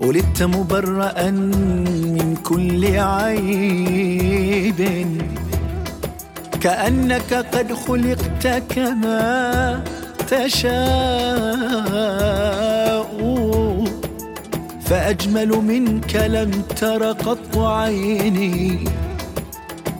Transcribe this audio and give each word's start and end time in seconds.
ولدت 0.00 0.42
مبرأ 0.42 1.30
من 1.30 2.36
كل 2.44 2.96
عيب. 2.96 4.80
كأنك 6.60 7.34
قد 7.34 7.72
خلقت 7.72 8.62
كما 8.74 9.84
تشاء. 10.28 10.80
فأجمل 14.84 15.48
منك 15.48 16.16
لم 16.16 16.50
تر 16.76 17.12
قط 17.12 17.58
عيني 17.58 18.84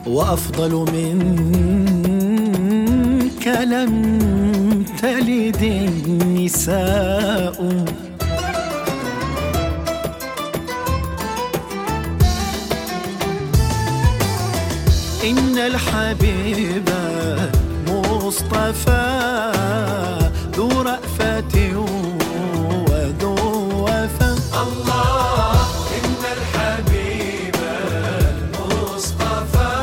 وأفضل 0.07 0.85
منك 0.93 2.17
لم 3.47 3.93
تلد 5.01 5.61
النساء. 6.07 7.57
إن 15.23 15.57
الحبيب 15.57 16.89
مصطفى 17.87 19.05
ذو 20.55 20.81
رأفة 20.81 21.55
وذو 22.89 23.35
وفا. 23.85 24.31
الله 24.63 25.51
إن 25.97 26.21
الحبيب 26.37 27.55
المصطفى 28.61 29.73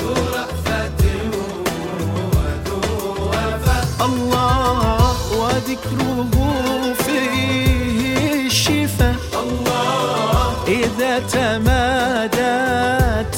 ذو 0.00 0.14
رأفة 0.36 1.02
وذو 2.34 2.80
وفا. 3.28 3.78
الله 4.04 5.16
وذكره 5.40 6.34
فيه 7.04 8.46
الشفاء. 8.46 9.16
الله. 9.42 10.64
إذا 10.68 11.18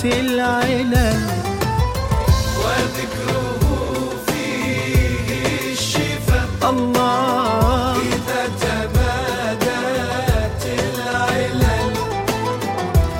تمادت 0.02 0.20
العلل 0.20 1.20
وذكره 2.58 3.62
فيه 4.26 5.72
الشفاء. 5.72 6.70
الله. 6.70 7.96
إذا 7.96 8.42
تمادت 8.64 10.62
العلل. 10.66 11.92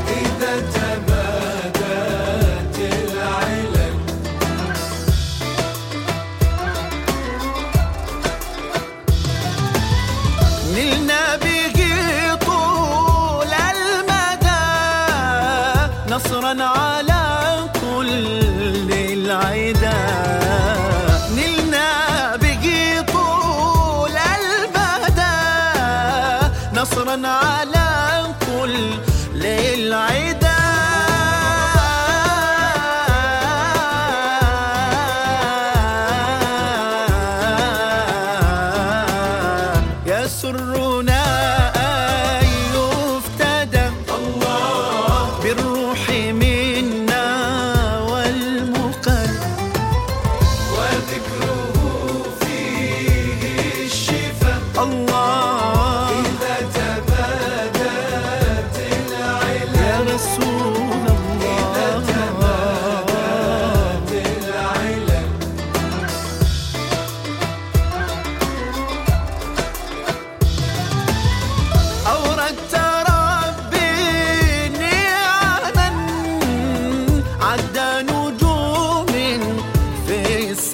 إذا 0.09 0.55
تمادت 0.75 2.77
العلل. 2.79 3.97
نلنا 10.75 11.23
نصرا 16.23 16.63
على 16.63 17.25
كل 17.81 18.93
العدا. 18.93 20.01
نلنا 21.37 22.37
به 22.37 22.65
طول 23.13 24.17
المدى 24.39 25.39
نصرا 26.81 27.29
على 27.29 27.89
كل 28.47 29.47
العدا. 29.47 30.52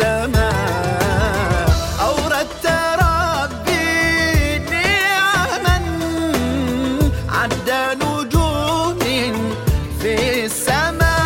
السماء. 0.09 1.69
أوردت 2.01 2.67
ربي 3.05 4.59
نعما 4.59 5.79
في 10.01 10.45
السماء. 10.45 11.19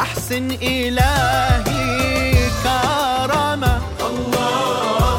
أحسن 0.00 0.50
إلهي 0.62 2.34
الله 4.10 5.16